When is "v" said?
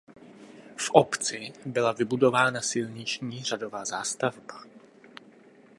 0.77-0.89